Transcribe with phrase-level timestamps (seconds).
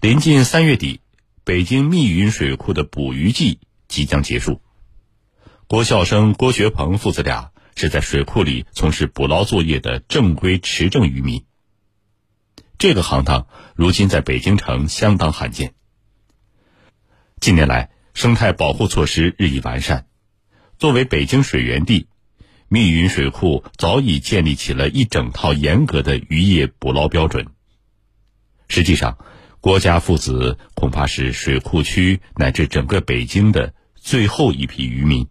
[0.00, 1.02] 临近三月底，
[1.44, 4.62] 北京密云水库的捕鱼季即将结束。
[5.66, 11.44] 郭孝生、郭学鹏父子俩是在水库里从事捕捞作业的正规持证渔民。
[12.78, 15.74] 这个行当如今在北京城相当罕见。
[17.38, 20.06] 近年来，生态保护措施日益完善，
[20.78, 22.08] 作为北京水源地，
[22.68, 27.48] 密云水库早已建立起了一整套严格的渔业捕捞标准。
[28.66, 29.18] 实际上，
[29.60, 35.28] 郭家父子恐怕是水库区乃至整个北京的最后一批渔民。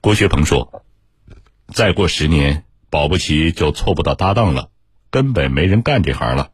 [0.00, 0.84] 郭学鹏说
[1.74, 4.68] ：“再过十年，保不齐就凑不到搭档了，
[5.10, 6.50] 根本没人干这行了。”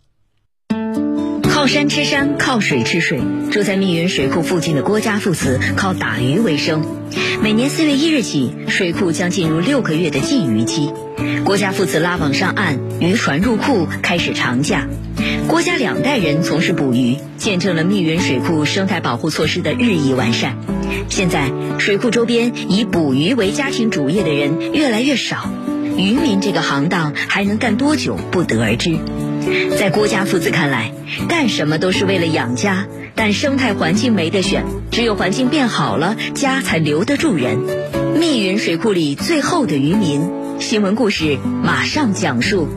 [1.45, 3.21] 靠山吃山，靠水吃水。
[3.51, 6.87] 住在密云水库附近的郭家父子靠打鱼为生。
[7.43, 10.93] 每年四月一日起，水库将进入六个月的禁渔期。
[11.45, 14.89] 郭家父子拉网上岸，渔船入库，开始长假。
[15.49, 20.59] 郭家两代人从事捕鱼，见证了密云水库生态保护措施的日益完善。
[21.09, 25.51] 现在，水库周边以捕鱼为家庭主业的人越来越少，
[25.97, 28.99] 渔民这个行当还能干多久，不得而知。
[29.79, 30.93] 在郭家父子看来，
[31.29, 37.59] 干什么都是为了养家，但生态环境没得选，只有环境变好了，家才留得住人。
[38.19, 42.69] 密云水库里最后的渔民，新闻故事马上讲述。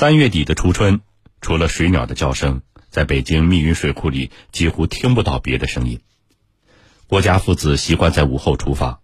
[0.00, 1.02] 三月底的初春，
[1.42, 6.00] 除了水鸟的叫声，在北京密云水库里几乎听不到别的声音。
[7.06, 9.02] 郭家父子习惯在午后出发，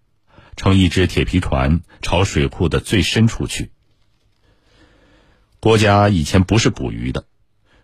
[0.55, 3.69] 乘一只铁皮船朝水库的最深处去。
[5.59, 7.27] 郭家以前不是捕鱼的，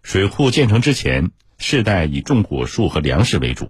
[0.02, 3.70] 水库建成之前，世代以种果树和粮食为主。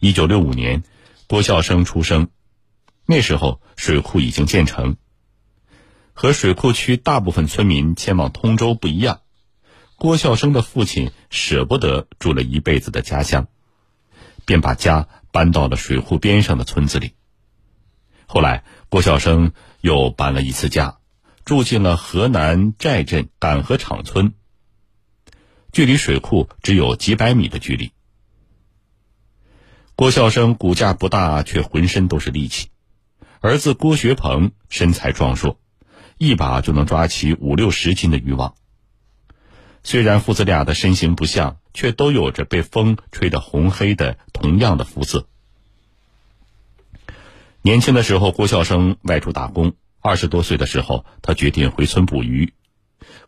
[0.00, 0.82] 一九六五年，
[1.28, 2.28] 郭孝生出生，
[3.06, 4.96] 那时候水库已经建成。
[6.12, 9.20] 和水库区大部分村民迁往通州不一样，
[9.96, 13.48] 郭孝生的父亲舍不得住了一辈子的家乡，
[14.44, 17.12] 便把家搬到了水库边上的村子里。
[18.26, 20.98] 后来，郭孝生又搬了一次家。
[21.44, 24.32] 住进了河南寨镇赶河场村，
[25.72, 27.90] 距离水库只有几百米的距离。
[29.96, 32.68] 郭孝生骨架不大，却浑身都是力气。
[33.40, 35.58] 儿子郭学鹏身材壮硕，
[36.22, 38.54] 一把就能抓起五六十斤的渔网。
[39.82, 45.26] 虽然父子俩的身形不像，却都有着被风吹得红黑的同样的肤色。
[47.60, 49.74] 年轻的时候，郭孝生外出打工。
[50.00, 52.54] 二十多岁的时候，他决定回村捕鱼。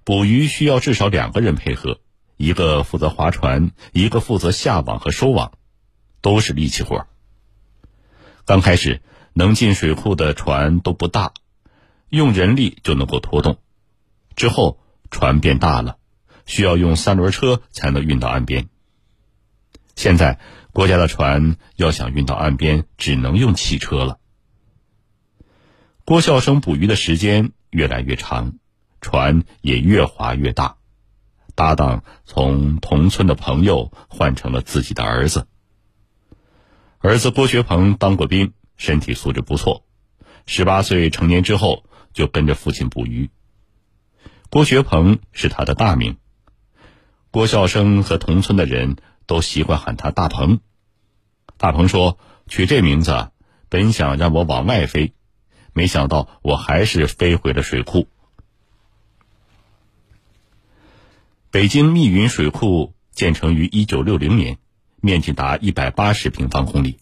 [0.04, 1.98] 捕鱼需要至少两个人配合，
[2.36, 5.50] 一个负责划船，一个负责下网和收网，
[6.20, 7.08] 都是力气活。
[8.44, 9.02] 刚开始
[9.32, 11.32] 能进水库的船都不大，
[12.14, 13.58] 用人力就能够拖动。
[14.36, 14.80] 之后
[15.10, 15.98] 船变大了，
[16.46, 18.68] 需要用三轮车才能运到岸边。
[19.94, 20.40] 现在
[20.72, 24.18] 国家的船要想运到岸边，只能用汽车了。
[26.04, 28.58] 郭孝生捕鱼的时间越来越长，
[29.00, 30.76] 船也越划越大，
[31.54, 35.46] 搭档从同村的朋友换成了自己的儿子。
[36.98, 39.84] 儿子郭学鹏当过兵，身体素质不错，
[40.46, 43.28] 十八岁成年之后就跟着父亲捕鱼。
[44.48, 46.16] 郭学鹏是他的大名，
[47.30, 50.60] 郭孝生和同村的人都习惯喊他大鹏。
[51.58, 53.30] 大鹏说：“取这名字，
[53.68, 55.12] 本想让我往外飞。”
[55.76, 58.06] 没想到我还是飞回了水库。
[61.50, 64.58] 北京密云水库建成于一九六零年，
[65.00, 66.98] 面积达一百八十平方公里，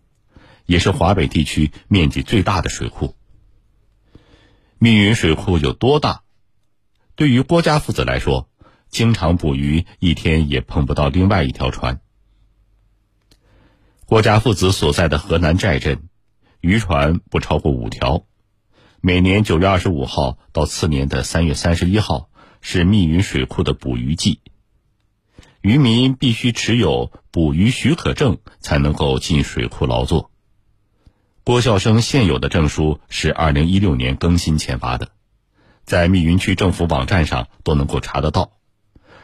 [0.64, 3.14] 也是华北地区面积最大的水库。
[4.82, 6.22] 密云水库有多大？
[7.14, 8.48] 对于郭家父子来说，
[8.88, 12.00] 经常捕鱼，一天也碰不到另外一条船。
[14.06, 16.08] 郭家父子所在的河南寨镇，
[16.60, 18.26] 渔船不超过五条。
[19.00, 22.28] 每年九月二十五号到次年的三月三十一号
[22.60, 24.40] 是密云水库的捕鱼季，
[25.60, 30.31] 渔民必须持有捕鱼许可证才能够进水库劳作。
[31.44, 35.10] 郭孝生现有的证书是二零一六年更新签发的，
[35.84, 38.52] 在密云区政府网站上都能够查得到。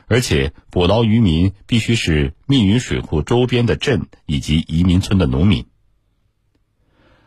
[0.07, 5.67] 而且捕捞渔民必须是密云水库周边的镇以及移民村的农民。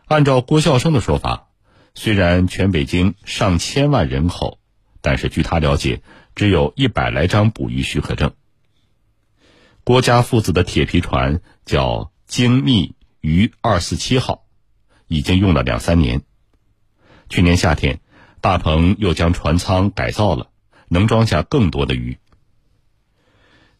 [0.07, 1.47] 按照郭孝生的说法。
[1.93, 4.59] 虽然全北京上千万人口，
[5.01, 6.01] 但是据他了解，
[6.35, 8.31] 只有一百来张捕鱼许可证。
[9.83, 14.40] 郭家父子的铁皮船叫“精密鱼二四七号”，
[15.11, 16.21] 已经用了两三年。
[17.27, 17.99] 去年夏天，
[18.39, 20.51] 大鹏又将船舱改造了，
[20.87, 22.17] 能装下更多的鱼。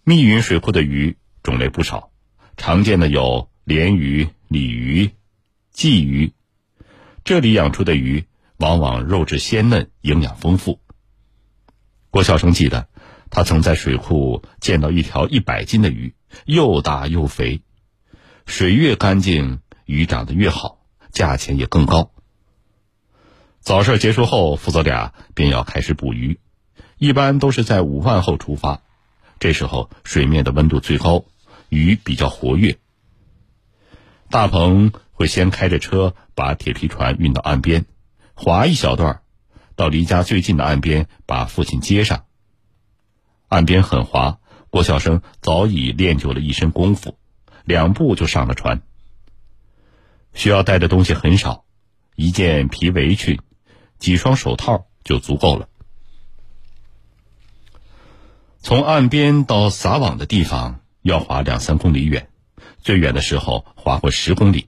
[0.03, 2.11] 密云水库的鱼种类不少，
[2.57, 5.11] 常见的有鲢鱼、鲤鱼、
[5.73, 6.33] 鲫鱼。
[7.23, 8.25] 这里养出的鱼
[8.57, 10.81] 往往肉质鲜嫩，营养丰富。
[12.09, 12.89] 郭晓生记得，
[13.29, 16.13] 他曾在水库见到一条一百斤的鱼，
[16.43, 17.61] 又大又肥。
[18.45, 20.80] 水越干净，鱼长得越好，
[21.11, 22.11] 价钱也更高。
[23.59, 26.39] 早市结束后，父子俩便要开始捕鱼，
[26.97, 28.81] 一般都是在午饭后出发。
[29.39, 31.25] 这时候水面的温度最高，
[31.69, 32.77] 鱼比较活跃。
[34.29, 37.85] 大鹏会先开着车把铁皮船运到岸边，
[38.33, 39.21] 划一小段，
[39.75, 42.25] 到离家最近的岸边把父亲接上。
[43.47, 47.17] 岸边很滑，郭晓生早已练就了一身功夫，
[47.65, 48.81] 两步就上了船。
[50.33, 51.65] 需要带的东西很少，
[52.15, 53.39] 一件皮围裙，
[53.99, 55.67] 几双手套就足够了。
[58.59, 62.29] 从岸边到撒网的地方要划两三公里远，
[62.79, 64.67] 最远的时候划过十公里。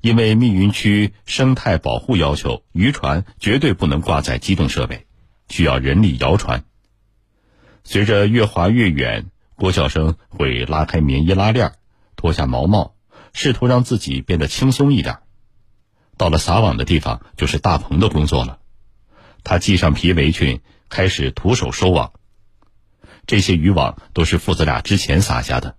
[0.00, 5.06] 因为密云区生态保护要求，渔船绝对不能挂载机动设备，
[5.48, 6.64] 需要人力摇船。
[7.84, 11.74] 随着越划越远，郭晓生会拉开棉衣拉链，
[12.16, 12.96] 脱下毛帽，
[13.32, 15.18] 试图让自己变得轻松一点。
[16.16, 18.58] 到了撒网的地方，就是大鹏的工作了。
[19.44, 22.12] 他系上皮围裙，开始徒手收网。
[23.26, 25.76] 这些渔网都是父子俩之前撒下的，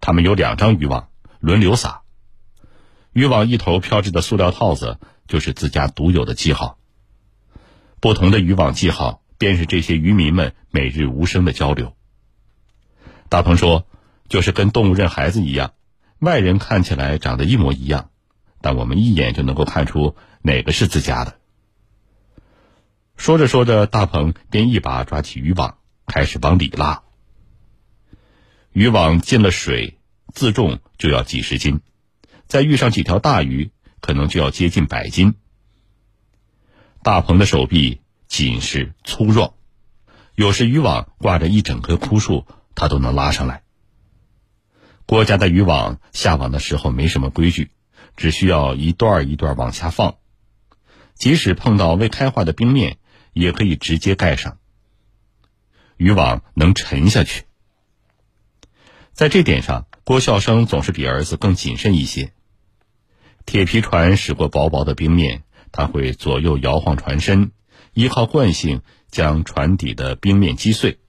[0.00, 1.08] 他们有两张渔网
[1.40, 2.02] 轮流撒，
[3.12, 6.78] 渔网一头飘着的塑料套子就是自家独有的记号。
[8.00, 11.96] 不同的渔网记号，便是这些渔民们每日无声的交流。
[13.28, 13.86] 大鹏说
[14.28, 15.72] ：“就是跟动物认孩子一样，
[16.20, 18.10] 外人看起来长得一模一样，
[18.60, 21.36] 但我们一眼就能够看出哪个是自家的。”
[23.18, 25.76] 说着说着，大鹏便一把抓起渔网。
[26.06, 27.04] 开始往里拉，
[28.72, 30.00] 渔网进了水，
[30.34, 31.82] 自重就要几十斤，
[32.48, 33.70] 再遇上几条大鱼，
[34.00, 35.36] 可能就要接近百斤。
[37.04, 39.54] 大鹏的手臂紧实粗壮，
[40.34, 42.44] 有时渔网挂着一整棵枯树，
[42.74, 43.62] 他都能拉上来。
[45.10, 47.72] 郭家的渔网下网的时候没什么规矩，
[48.16, 50.18] 只需要一段一段往下放，
[51.14, 52.98] 即使碰到未开化的冰面，
[53.32, 54.58] 也可以直接盖上。
[55.96, 57.42] 渔网能沉下去，
[59.12, 62.32] 在这点上，郭孝生总是比儿子更谨慎一些。
[63.44, 65.42] 铁皮船驶过薄薄的冰面，
[65.72, 67.50] 他会左右摇晃船身，
[67.94, 71.00] 依靠惯性将船底的冰面击碎。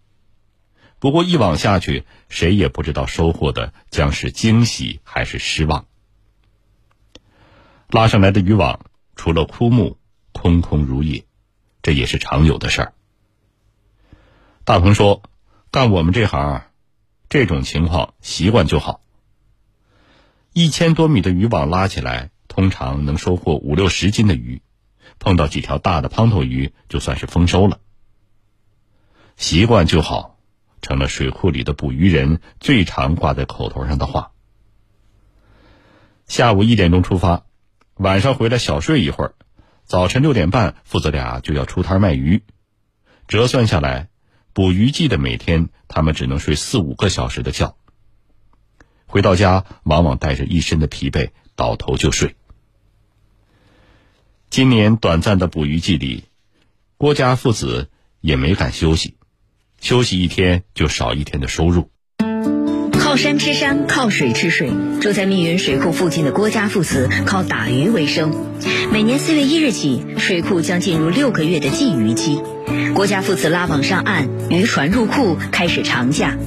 [1.01, 5.88] 不过一网下去，谁也不知道收获的将是惊喜还是失望。
[7.89, 8.81] 拉上来的渔网
[9.15, 9.98] 除了枯木，
[10.31, 11.25] 空空如也，
[11.81, 12.94] 这也是常有的事儿。
[14.63, 15.24] 大鹏说
[15.71, 16.65] ：“干我们这行，
[17.30, 19.01] 这种情况习惯就好。
[20.53, 24.62] 一千多米的渔网拉起来，通常能收获五六十斤的鱼，
[25.18, 27.80] 碰到几条大的胖头鱼，就算是丰收了。
[29.36, 30.38] 习惯就好，
[30.81, 34.31] 成了水库里的捕鱼人最常挂在口头上的话。
[36.27, 37.45] 下午一点钟出发，
[37.95, 39.33] 晚上回来小睡一会儿，
[39.85, 42.43] 早晨六点半，父子俩就要出摊卖鱼，
[43.27, 44.09] 折算下来。”
[44.53, 47.77] 捕鱼季的每天，他们只能睡四五个小时的觉。
[49.05, 52.35] 回到家，往往带着一身的疲惫，倒头就睡。
[54.50, 56.25] 今年短暂的捕鱼季里，
[56.97, 59.15] 郭家父子也没敢休息，
[59.81, 61.89] 休息一天就少一天的收入。
[62.93, 64.69] 靠山吃山，靠水吃水。
[65.01, 68.31] 住在密云水库附近的郭家父子靠打鱼为生。
[68.93, 72.39] 每年四月一日起，水库将进入六个月的禁渔期。
[72.93, 76.38] 郭家父子拉网上岸，渔船入库，开始长假。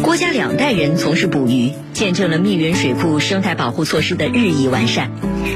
[0.00, 5.10] 郭家两代人从事捕鱼，见证了密云水库生态保护措施的日益完善。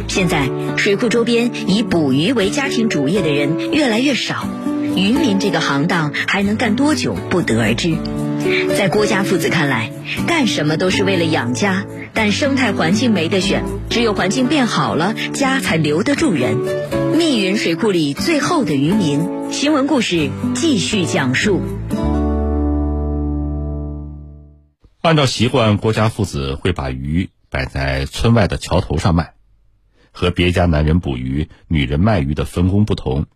[0.09, 4.49] 现在，水库周边以捕鱼为家庭主业的人越来越少，
[4.97, 7.97] 渔民这个行当还能干多久，不得而知。
[8.77, 9.93] 在郭家父子看来，
[10.27, 16.57] 干什么都是为了养家，但生态环境没得选，只有环境变好了，家才留得住人。
[17.17, 21.61] 密云水库里最后的渔民，新闻故事继续讲述。
[25.03, 29.35] 按照习惯，郭家父子会把鱼摆在村外的桥头上卖。
[30.13, 33.27] 和别家男人捕鱼、女人卖鱼的分工不同，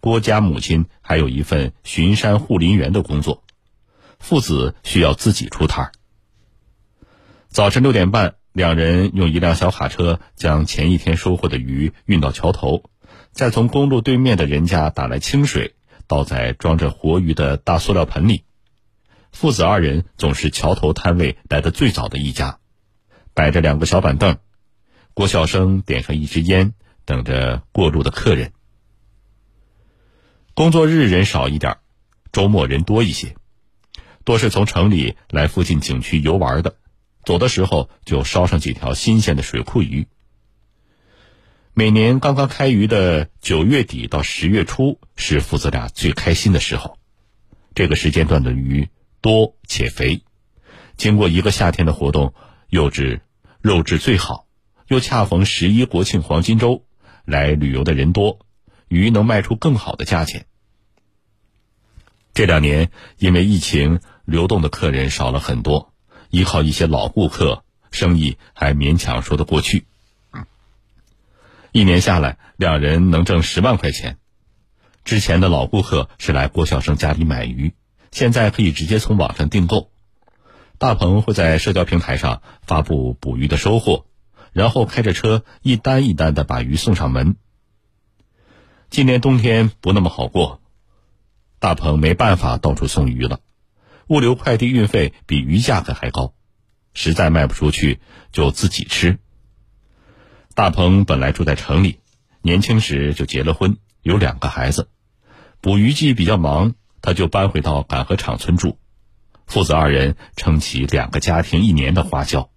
[0.00, 3.42] 郭家母亲还有一份巡山护林员的工作。
[4.18, 5.92] 父子需要自己出摊儿。
[7.48, 12.90] 早晨六点半，两人用一辆小卡车将前一天收获的鱼运到桥头，
[13.32, 15.74] 再从公路对面的人家打来清水，
[16.06, 18.44] 倒在装着活鱼的大塑料盆里。
[19.30, 22.58] 父子二人总是桥头摊位来的最早的一家，
[23.34, 24.36] 摆着两个小板凳。
[25.14, 26.74] 郭孝生点上一支烟，
[27.04, 28.52] 等着过路的客人。
[30.58, 31.76] 工作日人少一点，
[32.32, 33.36] 周末人多一些，
[34.24, 36.74] 多是从城里来附近景区游玩的，
[37.22, 40.08] 走的时候就捎上几条新鲜的水库鱼。
[41.74, 46.98] 每年刚刚开鱼的九月底到十月初是父子俩最开心的时候，
[47.76, 48.88] 这个时间段的鱼
[49.20, 50.22] 多且肥，
[50.96, 52.34] 经过一个夏天的活动，
[52.68, 53.20] 肉质
[53.60, 54.48] 肉质最好，
[54.88, 56.84] 又恰逢十一国庆黄金周，
[57.24, 58.40] 来旅游的人多，
[58.88, 60.46] 鱼能卖出更好的价钱。
[62.34, 65.92] 这两年因为疫情，流动的客人少了很多，
[66.30, 69.86] 依靠一些老顾客，生意还勉强说得过去。
[71.72, 74.18] 一年下来，两人能挣十万块钱。
[75.04, 77.74] 之前的老顾客是来郭晓生家里买鱼，
[78.10, 79.90] 现在可以直接从网上订购。
[80.78, 84.06] 大鹏会在社交平台上发布捕鱼的收获，
[84.52, 87.36] 然后开着车一单一单的把鱼送上门。
[88.90, 90.62] 今年冬天不那么好过，
[91.58, 93.40] 大鹏没办法到处送鱼了，
[94.06, 96.32] 物流快递运费比鱼价格还高，
[96.94, 98.00] 实在卖不出去
[98.32, 99.18] 就自己吃。
[100.54, 102.00] 大鹏本来住在城里，
[102.40, 104.88] 年轻时就结了婚，有两个孩子。
[105.60, 108.78] 捕鱼季比较忙，他就搬回到赶河场村住。
[109.46, 112.50] 父子二人撑起两个家庭一年的花销。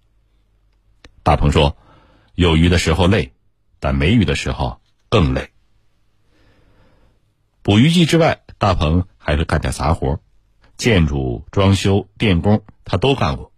[1.22, 1.76] 大鹏说
[2.34, 3.32] ：“有鱼的时候累，
[3.80, 5.50] 但没鱼的时候更累。”
[7.62, 10.18] 捕鱼季之外，大鹏还会干点杂活，
[10.76, 13.52] 建筑、装修、电工，他都干过。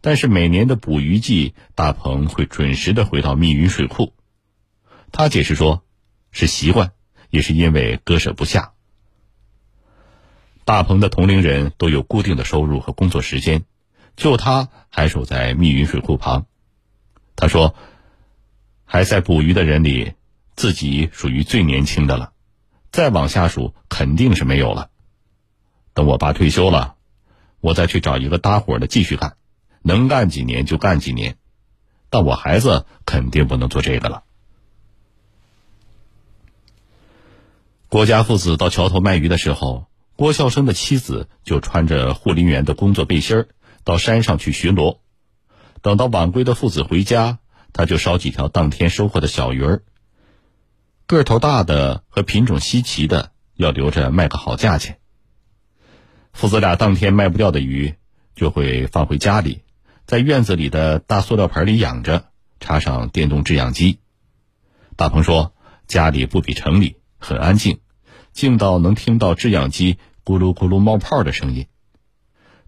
[0.00, 4.14] 但是每年的捕鱼季，大鹏会准时的回到密云水库。
[5.12, 5.84] 他解释说，
[6.32, 6.90] 是习惯，
[7.30, 8.72] 也是因为割舍不下。
[10.64, 13.62] 大鹏的同龄人都有固定的收入和工作时间，
[14.16, 16.46] 就他还守在密云水库旁。
[17.36, 17.76] 他说，
[18.84, 20.14] 还在捕鱼的人里，
[20.56, 22.32] 自己属于最年轻的了，
[22.92, 24.90] 再往下数肯定是没有了。
[25.94, 26.96] 等我爸退休了，
[27.60, 29.36] 我再去找一个搭伙的继续干。
[29.82, 31.36] 能干几年就干几年，
[32.10, 34.24] 但我孩子肯定不能做这个了。
[37.88, 43.48] 郭家父子到桥头卖鱼的时候，郭孝生的妻子就穿着护林员的工作背心儿
[43.82, 44.98] 到山上去巡逻。
[45.80, 47.38] 等到晚归的父子回家，
[47.72, 49.82] 他就烧几条当天收获的小鱼儿，
[51.16, 54.98] 个头大的和品种稀奇的要留着卖个好价钱。
[56.32, 57.96] 父子俩当天卖不掉的鱼，
[58.36, 59.62] 就会放回家里。
[60.06, 62.26] 在院子里的大塑料盆里养着，
[62.60, 63.98] 插上电动制氧机。
[64.96, 65.52] 大鹏说
[65.88, 67.80] ：“家里不比城里，很安静，
[68.32, 71.66] 静到能听到制氧机咕噜咕噜冒泡的声音。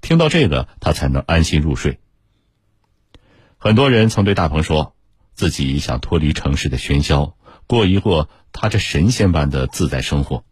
[0.00, 2.00] 听到这个，他才能安心入睡。”
[3.58, 4.96] 很多人曾对大鹏说，
[5.32, 7.36] 自己想脱离城市的喧嚣，
[7.72, 10.44] 过一过他这神仙般的自在生活。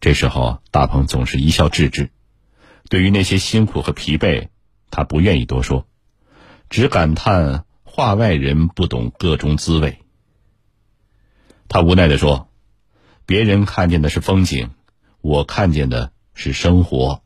[0.00, 2.08] 这时候，大鹏总是一笑置之。
[2.88, 4.48] 对于那些辛苦和疲惫。
[4.90, 5.86] 他不愿意多说，
[6.70, 9.98] 只感叹话外人不懂个中滋味。
[11.68, 12.48] 他无奈的说
[13.26, 14.70] ：“别人看见的是风景，
[15.20, 17.22] 我看见的是生活。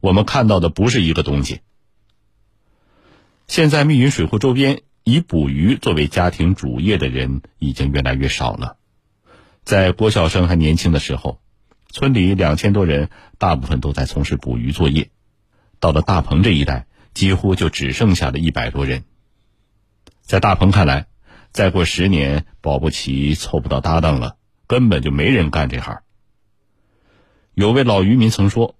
[0.00, 1.62] 我们看到的不是一个东西。”
[3.48, 8.76] 现在密云水库周边以捕鱼作为家庭主业的人已经越来越少了。
[9.64, 11.40] 在郭晓生还年轻的时候，
[11.88, 15.10] 村里两千多人，大部分都在从事捕鱼作业。
[15.80, 19.04] 到了大鹏这一代，几乎就只剩下了一百多人。
[20.20, 21.06] 在大鹏看来，
[21.50, 24.36] 再过十年，保不齐凑不到搭档了，
[24.68, 26.02] 根本就没人干这行。
[27.54, 28.76] 有位老渔民曾说：“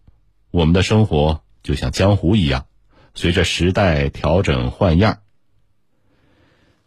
[0.53, 2.67] 我们的生活就像江湖一样，
[3.13, 5.19] 随着时代调整换样。”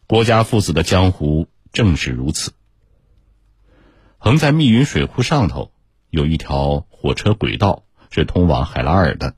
[0.07, 2.53] 郭家父子的江湖正是如此。
[4.19, 5.71] 横在密云水库上头，
[6.12, 9.35] 有一条火车轨道，是通往海拉尔的。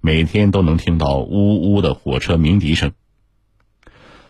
[0.00, 2.92] 每天都能听到呜呜的火车鸣笛声。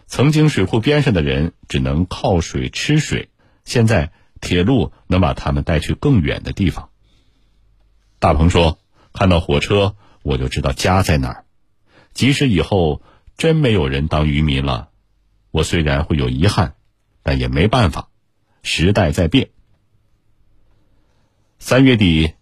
[0.07, 3.29] 曾经水库边上的人只能靠水吃水，
[3.65, 6.89] 现在铁路能把他们带去更远的地方。
[8.19, 8.81] 大鹏说
[9.13, 9.95] ：“看到火车，
[10.25, 11.45] 我就知道家在哪儿。
[12.15, 13.01] 即使以后
[13.37, 14.89] 真没有人当渔民了，
[15.51, 16.75] 我虽然会有遗憾，
[17.23, 18.09] 但也没办法。
[18.63, 19.51] 时代在变。
[21.59, 22.35] 三月底，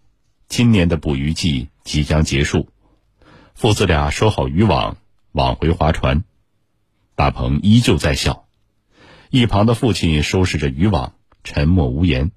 [0.47, 2.69] 今年的捕鱼季即将结束。”
[3.55, 4.97] 父子俩收好渔网，
[5.31, 6.23] 往回划船。
[7.15, 8.47] 大鹏依旧在笑，
[9.31, 12.31] 一旁的父亲收拾着渔网，沉默无言。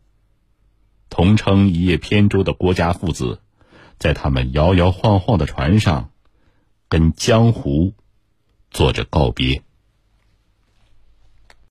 [1.11, 3.43] 同称一叶扁舟的郭家父子，
[3.99, 6.11] 在他们摇摇晃晃的船上，
[6.89, 7.93] 跟江湖
[8.71, 9.63] 做着告别。